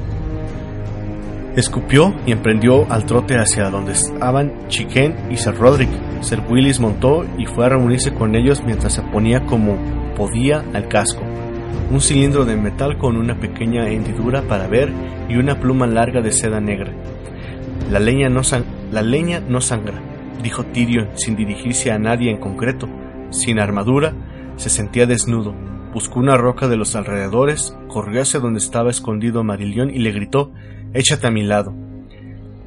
[1.56, 5.92] Escupió y emprendió al trote hacia donde estaban Chiquen y Sir Roderick.
[6.22, 9.78] Sir Willis montó y fue a reunirse con ellos mientras se ponía como
[10.16, 11.22] podía al casco,
[11.92, 14.92] un cilindro de metal con una pequeña hendidura para ver
[15.30, 16.92] y una pluma larga de seda negra.
[17.92, 18.42] La leña no,
[18.92, 20.02] la leña no sangra,
[20.42, 22.90] dijo Tyrion sin dirigirse a nadie en concreto.
[23.34, 24.14] Sin armadura,
[24.58, 25.56] se sentía desnudo.
[25.92, 30.52] Buscó una roca de los alrededores, corrió hacia donde estaba escondido Marilión y le gritó
[30.94, 31.74] Échate a mi lado.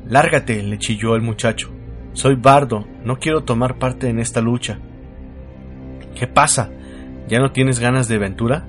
[0.08, 1.70] Lárgate, le chilló el muchacho.
[2.14, 4.80] Soy bardo, no quiero tomar parte en esta lucha.
[6.16, 6.72] ¿Qué pasa?
[7.28, 8.66] ¿Ya no tienes ganas de aventura?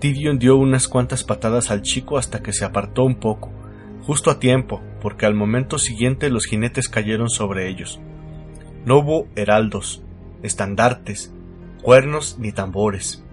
[0.00, 3.52] Tyrion dio unas cuantas patadas al chico hasta que se apartó un poco,
[4.06, 8.00] justo a tiempo, porque al momento siguiente los jinetes cayeron sobre ellos.
[8.86, 10.02] No hubo heraldos,
[10.42, 11.32] estandartes,
[11.82, 13.24] cuernos ni tambores.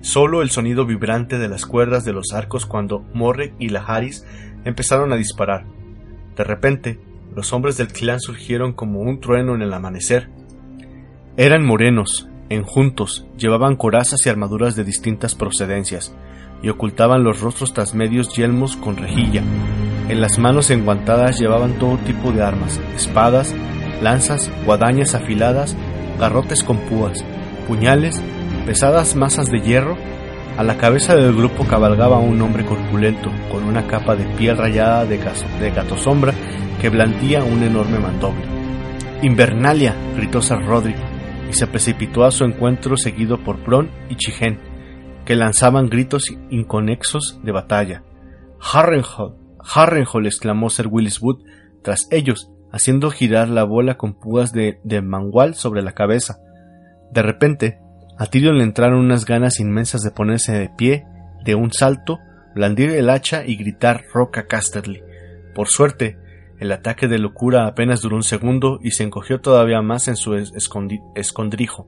[0.00, 4.24] Solo el sonido vibrante de las cuerdas de los arcos cuando Morre y Laharis
[4.64, 5.66] empezaron a disparar.
[6.36, 7.00] De repente,
[7.34, 10.30] los hombres del clan surgieron como un trueno en el amanecer.
[11.36, 16.14] Eran morenos, enjuntos, llevaban corazas y armaduras de distintas procedencias,
[16.62, 19.42] y ocultaban los rostros tras medios yelmos con rejilla.
[20.08, 23.54] En las manos enguantadas llevaban todo tipo de armas, espadas,
[24.02, 25.76] lanzas, guadañas afiladas,
[26.18, 27.24] garrotes con púas,
[27.66, 28.20] puñales,
[28.66, 29.96] pesadas masas de hierro
[30.58, 35.04] a la cabeza del grupo cabalgaba un hombre corpulento, con una capa de piel rayada
[35.04, 36.34] de, gato, sombra
[36.80, 38.42] que blandía un enorme mandoble.
[39.22, 40.98] Invernalia, gritó Sir Roderick,
[41.48, 44.58] y se precipitó a su encuentro seguido por Bron y Chigen,
[45.24, 48.02] que lanzaban gritos inconexos de batalla.
[48.60, 51.38] Harrenhal, Harrenhal, exclamó Sir Willis Wood
[51.84, 56.38] tras ellos, haciendo girar la bola con púas de, mangual sobre la cabeza.
[57.10, 57.80] De repente,
[58.18, 61.06] a Tyrion le entraron unas ganas inmensas de ponerse de pie,
[61.44, 62.18] de un salto,
[62.54, 65.02] blandir el hacha y gritar Roca Casterly.
[65.54, 66.18] Por suerte,
[66.58, 70.34] el ataque de locura apenas duró un segundo y se encogió todavía más en su
[71.14, 71.86] escondrijo.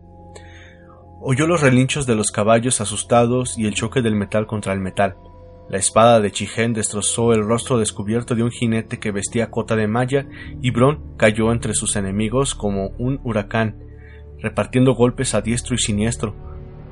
[1.22, 5.16] Oyó los relinchos de los caballos asustados y el choque del metal contra el metal.
[5.70, 9.86] La espada de Chigen destrozó el rostro descubierto de un jinete que vestía cota de
[9.86, 10.26] malla
[10.60, 13.78] y Bron cayó entre sus enemigos como un huracán
[14.40, 16.34] repartiendo golpes a diestro y siniestro.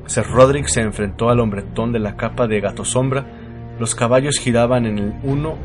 [0.06, 3.26] Sir Roderick se enfrentó al hombretón de la capa de gato sombra.
[3.80, 5.58] Los caballos giraban en el uno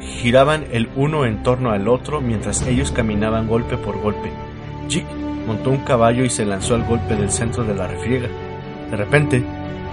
[0.00, 4.32] giraban el uno en torno al otro mientras ellos caminaban golpe por golpe.
[4.88, 5.06] Jig
[5.46, 8.28] montó un caballo y se lanzó al golpe del centro de la refriega.
[8.90, 9.44] De repente,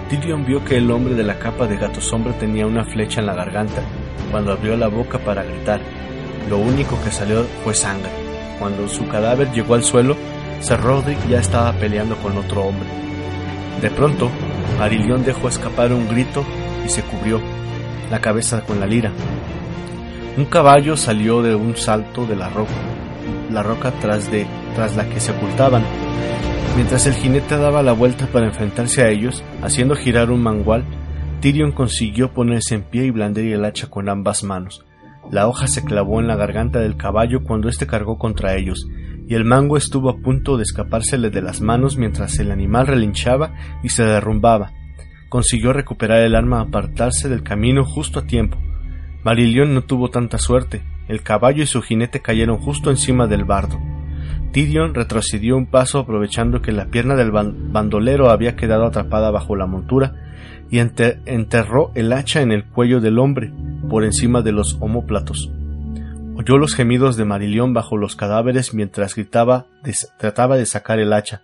[0.08, 3.26] Tyrion vio que el hombre de la capa de gato sombra tenía una flecha en
[3.26, 3.82] la garganta
[4.30, 5.80] cuando abrió la boca para gritar.
[6.48, 8.10] Lo único que salió fue sangre.
[8.58, 10.16] Cuando su cadáver llegó al suelo,
[10.60, 12.88] Sir Roderick ya estaba peleando con otro hombre.
[13.82, 14.30] De pronto,
[14.80, 16.42] Arilión dejó escapar un grito
[16.84, 17.40] y se cubrió
[18.10, 19.12] la cabeza con la lira.
[20.36, 22.72] Un caballo salió de un salto de la roca,
[23.50, 25.82] la roca tras, de, tras la que se ocultaban.
[26.78, 30.84] Mientras el jinete daba la vuelta para enfrentarse a ellos, haciendo girar un mangual,
[31.40, 34.86] Tyrion consiguió ponerse en pie y blandir el hacha con ambas manos.
[35.28, 38.86] La hoja se clavó en la garganta del caballo cuando éste cargó contra ellos,
[39.26, 43.54] y el mango estuvo a punto de escapársele de las manos mientras el animal relinchaba
[43.82, 44.70] y se derrumbaba.
[45.28, 48.56] Consiguió recuperar el arma apartarse del camino justo a tiempo.
[49.24, 50.84] Marilión no tuvo tanta suerte.
[51.08, 53.80] El caballo y su jinete cayeron justo encima del bardo.
[54.52, 59.66] Tyrion retrocedió un paso aprovechando que la pierna del bandolero había quedado atrapada bajo la
[59.66, 60.14] montura
[60.70, 63.52] y enterró el hacha en el cuello del hombre,
[63.88, 65.50] por encima de los omóplatos.
[66.36, 69.66] Oyó los gemidos de Marilión bajo los cadáveres mientras gritaba,
[70.18, 71.42] trataba de sacar el hacha.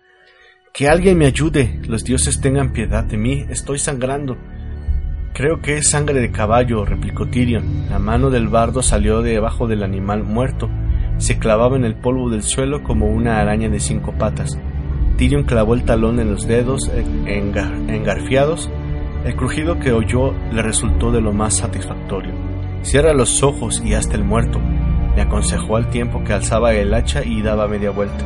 [0.73, 1.81] Que alguien me ayude.
[1.89, 3.45] Los dioses tengan piedad de mí.
[3.49, 4.37] Estoy sangrando.
[5.33, 7.89] Creo que es sangre de caballo, replicó Tyrion.
[7.91, 10.69] La mano del bardo salió de debajo del animal muerto.
[11.19, 14.59] Se clavaba en el polvo del suelo como una araña de cinco patas.
[15.17, 18.69] Tyrion clavó el talón en los dedos eh, engarfiados
[19.25, 22.35] el crujido que oyó le resultó de lo más satisfactorio.
[22.83, 24.61] Cierra los ojos y hasta el muerto,
[25.17, 28.23] le aconsejó al tiempo que alzaba el hacha y daba media vuelta.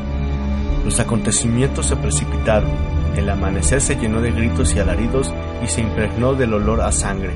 [0.84, 2.70] Los acontecimientos se precipitaron,
[3.16, 7.30] el amanecer se llenó de gritos y alaridos y se impregnó del olor a sangre.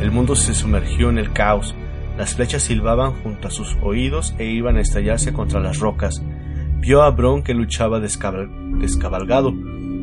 [0.00, 1.76] El mundo se sumergió en el caos,
[2.16, 6.22] las flechas silbaban junto a sus oídos e iban a estallarse contra las rocas.
[6.80, 9.52] Vio a Bron que luchaba descabalgado,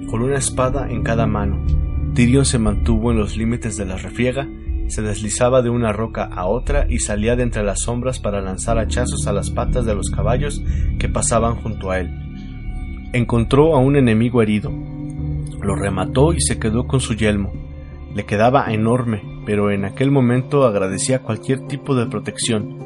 [0.09, 1.65] con una espada en cada mano.
[2.13, 4.47] Tyrion se mantuvo en los límites de la refriega,
[4.87, 8.77] se deslizaba de una roca a otra y salía de entre las sombras para lanzar
[8.77, 10.63] hachazos a las patas de los caballos
[10.99, 12.11] que pasaban junto a él.
[13.13, 14.71] Encontró a un enemigo herido,
[15.61, 17.51] lo remató y se quedó con su yelmo.
[18.13, 22.77] Le quedaba enorme, pero en aquel momento agradecía cualquier tipo de protección.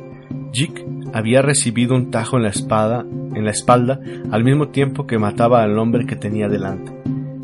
[0.51, 3.99] Jick había recibido un tajo en la espada, en la espalda,
[4.31, 6.91] al mismo tiempo que mataba al hombre que tenía delante.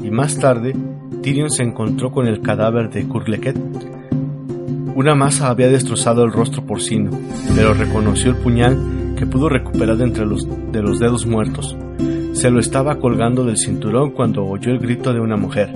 [0.04, 0.76] Y más tarde
[1.22, 3.58] Tyrion se encontró con el cadáver de Kurleket.
[4.96, 7.12] Una masa había destrozado el rostro porcino,
[7.56, 11.76] pero reconoció el puñal que pudo recuperar de entre los, de los dedos muertos.
[12.34, 15.74] Se lo estaba colgando del cinturón cuando oyó el grito de una mujer.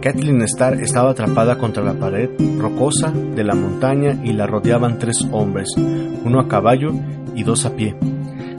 [0.00, 5.16] Kathleen Starr estaba atrapada contra la pared rocosa de la montaña y la rodeaban tres
[5.32, 6.92] hombres, uno a caballo
[7.34, 7.96] y dos a pie.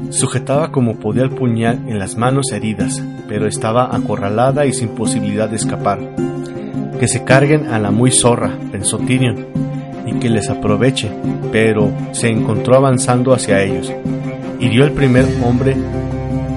[0.10, 5.49] Sujetaba como podía el puñal en las manos heridas, pero estaba acorralada y sin posibilidad
[5.49, 5.99] de escapar.
[6.99, 9.45] Que se carguen a la muy zorra, pensó Tyrion,
[10.06, 11.10] y que les aproveche,
[11.52, 13.93] pero se encontró avanzando hacia ellos.
[14.60, 15.75] Hirió el primer hombre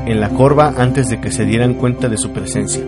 [0.07, 2.83] en la corva antes de que se dieran cuenta de su presencia.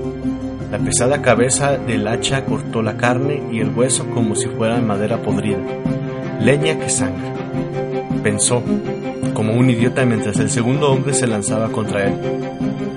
[0.75, 5.23] La pesada cabeza del hacha cortó la carne y el hueso como si fuera madera
[5.23, 5.61] podrida.
[6.41, 7.31] Leña que sangre.
[8.25, 8.61] Pensó,
[9.35, 12.15] como un idiota mientras el segundo hombre se lanzaba contra él.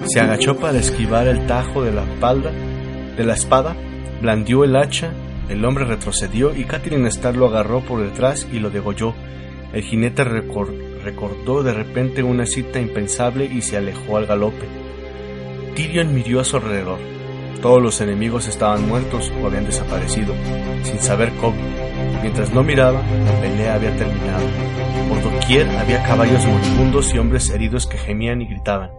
[0.07, 2.51] Se agachó para esquivar el tajo de la espalda,
[3.15, 3.75] de la espada,
[4.23, 5.11] blandió el hacha,
[5.47, 9.13] el hombre retrocedió y Catherine Starr lo agarró por detrás y lo degolló.
[9.71, 14.65] El jinete recordó de repente una cita impensable y se alejó al galope.
[15.75, 17.16] Tyrion miró a su alrededor.
[17.61, 20.33] Todos los enemigos estaban muertos o habían desaparecido,
[20.83, 21.57] sin saber cómo.
[22.21, 24.45] Mientras no miraba, la pelea había terminado.
[25.09, 28.91] Por doquier había caballos moribundos y hombres heridos que gemían y gritaban.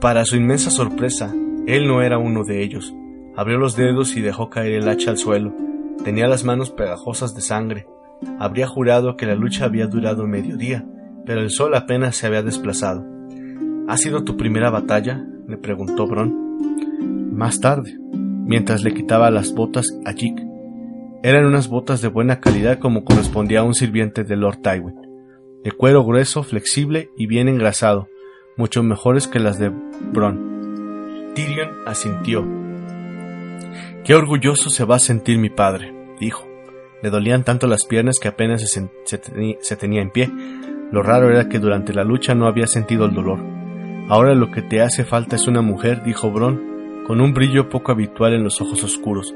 [0.00, 1.34] Para su inmensa sorpresa,
[1.66, 2.94] él no era uno de ellos.
[3.36, 5.54] Abrió los dedos y dejó caer el hacha al suelo.
[6.04, 7.86] Tenía las manos pegajosas de sangre.
[8.38, 10.84] Habría jurado que la lucha había durado medio día,
[11.26, 13.04] pero el sol apenas se había desplazado.
[13.88, 15.24] ¿Ha sido tu primera batalla?
[15.46, 16.49] le preguntó Bron.
[17.40, 20.38] Más tarde, mientras le quitaba las botas a Jick.
[21.22, 24.94] Eran unas botas de buena calidad como correspondía a un sirviente de Lord Tywin,
[25.64, 28.08] de cuero grueso, flexible y bien engrasado,
[28.58, 31.32] mucho mejores que las de Bron.
[31.34, 32.46] Tyrion asintió.
[34.04, 36.46] Qué orgulloso se va a sentir mi padre, dijo.
[37.02, 40.30] Le dolían tanto las piernas que apenas se, tenía en pie.
[40.92, 43.38] Lo raro era que durante la lucha no había sentido el dolor.
[44.10, 46.69] Ahora lo que te hace falta es una mujer, dijo Bron,
[47.10, 49.34] con un brillo poco habitual en los ojos oscuros.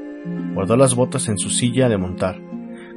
[0.53, 2.39] Guardó las botas en su silla de montar.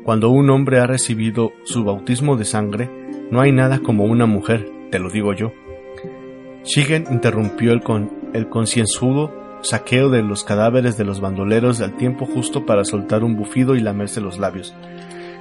[0.04, 2.88] Cuando un hombre ha recibido su bautismo de sangre,
[3.32, 5.50] no hay nada como una mujer, te lo digo yo.
[6.62, 7.82] Shigen interrumpió el,
[8.34, 13.34] el concienzudo saqueo de los cadáveres de los bandoleros al tiempo justo para soltar un
[13.34, 14.76] bufido y lamerse los labios.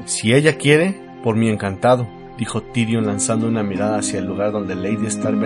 [0.06, 2.08] Si ella quiere, por mí encantado,
[2.40, 5.38] dijo Tyrion lanzando una mirada hacia el lugar donde Lady Stark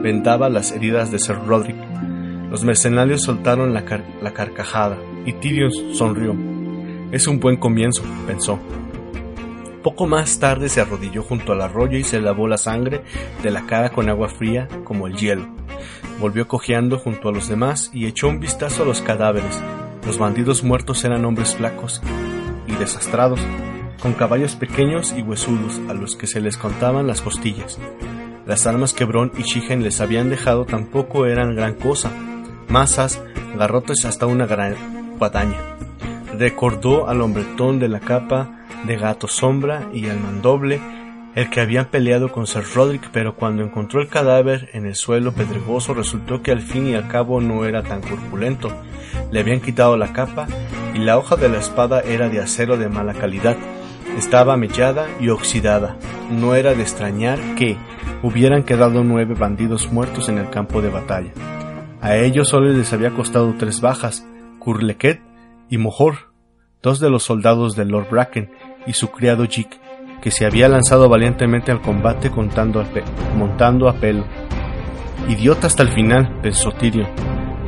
[0.00, 1.76] vendaba las heridas de Sir Roderick.
[2.50, 6.34] Los mercenarios soltaron la, carcajada y Tyrion sonrió.
[7.12, 8.58] Es un buen comienzo, pensó.
[9.84, 13.02] Poco más tarde se arrodilló junto al arroyo y se lavó la sangre
[13.42, 15.46] de la cara con agua fría como el hielo.
[16.20, 19.62] Volvió cojeando junto a los demás y echó un vistazo a los cadáveres.
[20.04, 22.02] Los bandidos muertos eran hombres flacos
[22.66, 23.40] y desastrados,
[24.02, 27.78] con caballos pequeños y huesudos a los que se les contaban las costillas.
[28.44, 32.10] Las armas que Bron y Shigen les habían dejado tampoco eran gran cosa,
[32.70, 33.20] masas,
[33.56, 35.58] garrotes hasta una gran guadaña.
[36.38, 40.80] Recordó al hombretón de la capa de Gato Sombra y al mandoble,
[41.34, 45.32] el que habían peleado con Sir Roderick, pero cuando encontró el cadáver en el suelo
[45.32, 48.72] pedregoso resultó que al fin y al cabo no era tan corpulento.
[49.30, 50.46] Le habían quitado la capa
[50.94, 53.56] y la hoja de la espada era de acero de mala calidad.
[54.16, 55.96] Estaba mellada y oxidada.
[56.30, 57.76] No era de extrañar que
[58.22, 61.30] hubieran quedado nueve bandidos muertos en el campo de batalla.
[62.00, 64.26] A ellos solo les había costado tres bajas,
[64.58, 65.20] Curlequet
[65.68, 66.32] y Mojor,
[66.82, 68.50] dos de los soldados de Lord Bracken,
[68.86, 69.78] y su criado Jick,
[70.22, 74.24] que se había lanzado valientemente al combate montando a pelo.
[75.28, 77.08] Idiota hasta el final, pensó Tyrion.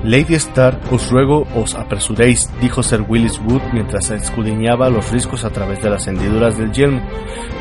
[0.04, 5.50] Lady Stark, os ruego os apresuréis, dijo Sir Willis Wood mientras escudriñaba los riscos a
[5.50, 7.02] través de las hendiduras del yelmo.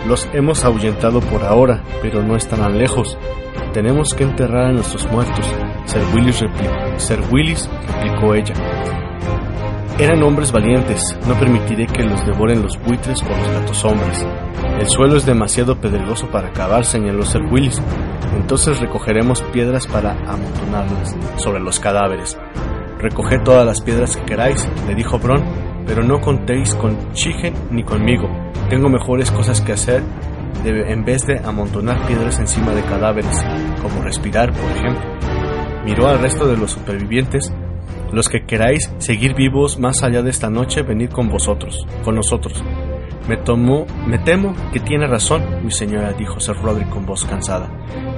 [0.08, 3.16] Los hemos ahuyentado por ahora, pero no están lejos.
[3.74, 5.46] Tenemos que enterrar a nuestros muertos.
[5.86, 8.54] Sir Willis replicó, Sir Willis, replicó ella.
[10.00, 14.26] Eran hombres valientes, no permitiré que los devoren los buitres o los gatos hombres.
[14.80, 17.82] El suelo es demasiado pedregoso para acabar, señaló Sir Willis.
[18.36, 22.38] Entonces recogeremos piedras para amontonarlas sobre los cadáveres.
[22.98, 25.44] Recoged todas las piedras que queráis, le dijo Bron,
[25.86, 28.30] pero no contéis con Chigen ni conmigo.
[28.70, 30.02] Tengo mejores cosas que hacer
[30.66, 33.44] en vez de amontonar piedras encima de cadáveres,
[33.82, 35.04] como respirar, por ejemplo.
[35.86, 37.52] Miró al resto de los supervivientes
[38.12, 42.62] los que queráis seguir vivos más allá de esta noche, venid con vosotros, con nosotros.
[43.30, 47.70] Me tomó, me temo que tiene razón, mi señora, dijo Sir Roderick con voz cansada.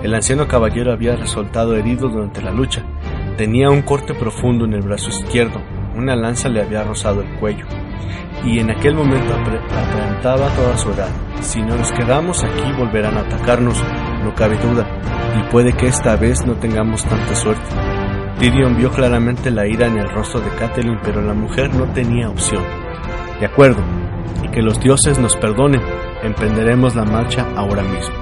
[0.02, 2.84] El anciano caballero había resultado herido durante la lucha.
[3.38, 5.62] Tenía un corte profundo en el brazo izquierdo,
[5.96, 7.66] una lanza le había rozado el cuello,
[8.44, 11.10] y en aquel momento aparentaba toda su edad.
[11.42, 13.82] Si no nos quedamos aquí volverán a atacarnos,
[14.24, 14.86] no cabe duda,
[15.40, 17.64] y puede que esta vez no tengamos tanta suerte.
[18.40, 22.30] Tyrion vio claramente la ira en el rostro de Catelyn, pero la mujer no tenía
[22.30, 22.64] opción.
[23.40, 23.82] De acuerdo,
[24.44, 25.82] y que los dioses nos perdonen,
[26.24, 28.16] emprenderemos la marcha ahora mismo.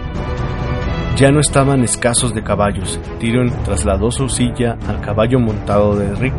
[1.15, 2.99] Ya no estaban escasos de caballos.
[3.19, 6.34] Tyrion trasladó su silla al caballo montado de Rick,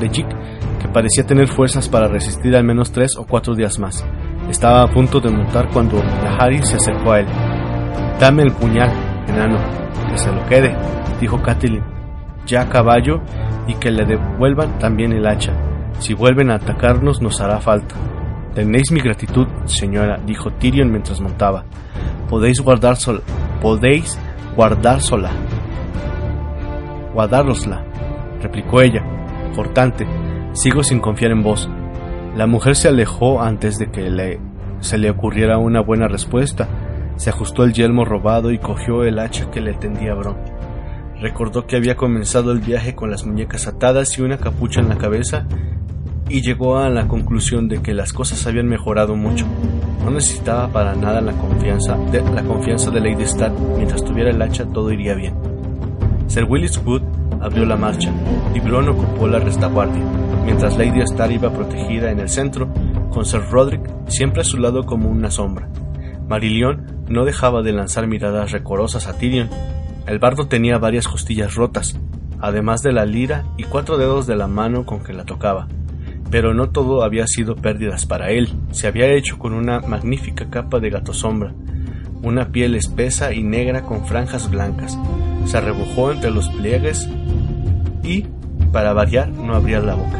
[0.00, 0.28] de Jick,
[0.84, 4.04] que parecía tener fuerzas para resistir al menos tres o cuatro días más.
[4.50, 7.26] Estaba a punto de montar cuando Nahari se acercó a él.
[8.20, 8.92] Dame el puñal,
[9.26, 9.58] enano,
[10.10, 10.76] que se lo quede,
[11.20, 11.94] dijo Catelyn
[12.46, 13.20] ya a caballo
[13.66, 15.52] y que le devuelvan también el hacha.
[15.98, 17.94] Si vuelven a atacarnos nos hará falta.
[18.54, 21.64] Tenéis mi gratitud, señora, dijo Tyrion mientras montaba.
[22.28, 23.20] Podéis guardar sola.
[23.62, 24.18] Podéis
[24.54, 25.30] guardar sola.
[28.40, 29.02] Replicó ella,
[29.54, 30.06] cortante.
[30.54, 31.68] Sigo sin confiar en vos.
[32.36, 34.38] La mujer se alejó antes de que le,
[34.78, 36.68] se le ocurriera una buena respuesta.
[37.16, 40.36] Se ajustó el yelmo robado y cogió el hacha que le tendía Bron.
[41.20, 44.96] Recordó que había comenzado el viaje con las muñecas atadas y una capucha en la
[44.96, 45.46] cabeza
[46.28, 49.46] y llegó a la conclusión de que las cosas habían mejorado mucho.
[50.04, 53.54] No necesitaba para nada la confianza de, la confianza de Lady Stark.
[53.76, 55.34] Mientras tuviera el hacha todo iría bien.
[56.28, 57.02] Sir Willis Wood
[57.40, 58.12] abrió la marcha
[58.54, 60.02] y Bron ocupó la retaguardia,
[60.44, 62.68] mientras Lady Stark iba protegida en el centro,
[63.10, 65.68] con Sir Roderick siempre a su lado como una sombra.
[66.28, 69.48] Marillion no dejaba de lanzar miradas recorosas a Tyrion,
[70.06, 71.98] el bardo tenía varias costillas rotas,
[72.40, 75.68] además de la lira y cuatro dedos de la mano con que la tocaba.
[76.30, 80.80] Pero no todo había sido pérdidas para él, se había hecho con una magnífica capa
[80.80, 81.54] de gato sombra,
[82.24, 84.98] una piel espesa y negra con franjas blancas.
[85.46, 87.08] Se arrebujó entre los pliegues
[88.02, 88.26] y,
[88.72, 90.18] para variar, no abría la boca.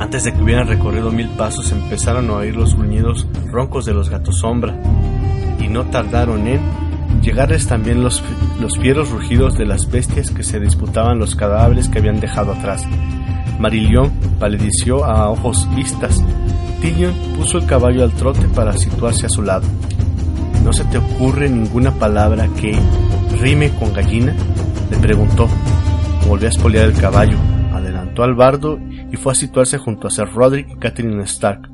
[0.00, 4.08] Antes de que hubieran recorrido mil pasos empezaron a oír los gruñidos roncos de los
[4.08, 4.74] gatos sombra,
[5.60, 6.60] y no tardaron en
[7.22, 8.22] llegarles también los,
[8.80, 12.86] fieros rugidos de las bestias que se disputaban los cadáveres que habían dejado atrás.
[13.58, 16.24] Marilión palideció a ojos vistas.
[16.80, 19.66] Tyrion puso el caballo al trote para situarse a su lado.
[20.64, 22.78] ¿No se te ocurre ninguna palabra que
[23.40, 24.34] rime con gallina?
[24.90, 25.48] le preguntó.
[26.28, 27.36] Volvió a espolear el caballo,
[27.80, 28.78] levantó al bardo
[29.10, 31.68] y fue a situarse junto a Sir Roderick y Catherine Stark.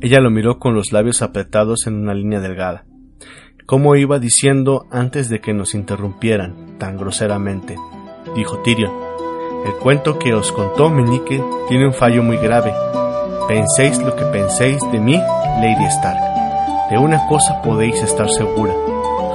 [0.00, 2.84] Ella lo miró con los labios apretados en una línea delgada.
[3.64, 7.76] Como iba diciendo antes de que nos interrumpieran tan groseramente,
[8.34, 8.92] dijo Tyrion.
[9.64, 12.72] El cuento que os contó Meñique tiene un fallo muy grave.
[13.48, 16.35] Penséis lo que penséis de mí, Lady Stark.
[16.90, 18.72] De una cosa podéis estar segura.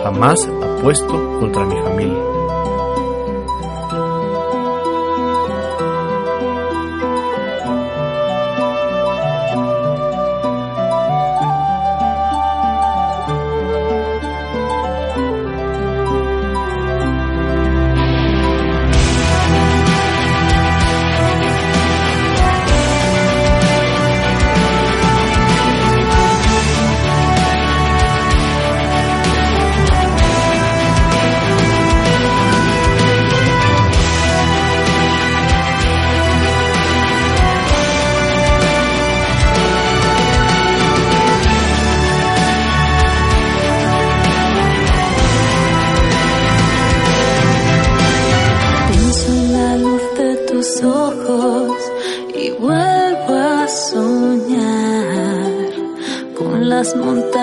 [0.04, 2.31] Jamás apuesto contra mi familia.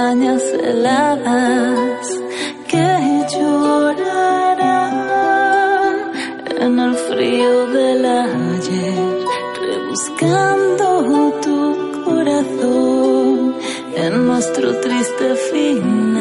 [0.09, 2.06] montañas heladas
[2.66, 4.64] que llorarán
[6.61, 9.18] en el frío del ayer,
[9.61, 10.86] rebuscando
[11.42, 13.54] tu corazón
[13.96, 16.17] en nuestro triste final.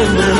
[0.00, 0.39] remember